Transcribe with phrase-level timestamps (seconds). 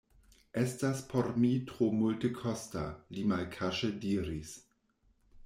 [0.61, 2.87] Estas por mi tro multekosta,
[3.19, 4.57] li malkaŝe diris.